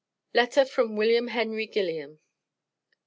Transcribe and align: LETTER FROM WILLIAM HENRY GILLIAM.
LETTER 0.33 0.65
FROM 0.65 0.95
WILLIAM 0.95 1.27
HENRY 1.27 1.67
GILLIAM. 1.67 2.21